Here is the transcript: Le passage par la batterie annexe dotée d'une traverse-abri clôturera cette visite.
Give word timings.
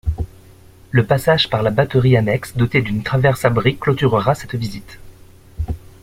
Le 0.89 1.05
passage 1.05 1.47
par 1.47 1.61
la 1.61 1.69
batterie 1.69 2.17
annexe 2.17 2.57
dotée 2.57 2.81
d'une 2.81 3.03
traverse-abri 3.03 3.77
clôturera 3.77 4.33
cette 4.33 4.55
visite. 4.55 4.97